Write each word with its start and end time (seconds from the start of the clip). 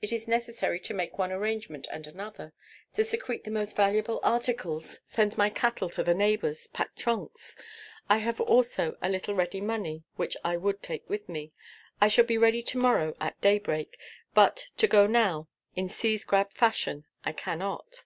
It 0.00 0.12
is 0.12 0.28
necessary 0.28 0.78
to 0.78 0.94
make 0.94 1.18
one 1.18 1.32
arrangement 1.32 1.88
and 1.90 2.06
another, 2.06 2.52
to 2.92 3.02
secrete 3.02 3.42
the 3.42 3.50
most 3.50 3.74
valuable 3.74 4.20
articles, 4.22 5.00
send 5.04 5.36
my 5.36 5.50
cattle 5.50 5.88
to 5.90 6.04
the 6.04 6.14
neighbors, 6.14 6.68
pack 6.68 6.94
trunks. 6.94 7.56
I 8.08 8.18
have 8.18 8.40
also 8.40 8.96
a 9.02 9.08
little 9.08 9.34
ready 9.34 9.60
money 9.60 10.04
which 10.14 10.36
I 10.44 10.56
would 10.56 10.80
take 10.80 11.10
with 11.10 11.28
me. 11.28 11.50
I 12.00 12.06
shall 12.06 12.22
be 12.24 12.38
ready 12.38 12.62
to 12.62 12.78
morrow 12.78 13.16
at 13.20 13.40
daybreak; 13.40 13.98
but 14.32 14.68
to 14.76 14.86
go 14.86 15.08
now, 15.08 15.48
in 15.74 15.88
seize 15.88 16.24
grab 16.24 16.52
fashion, 16.52 17.06
I 17.24 17.32
cannot." 17.32 18.04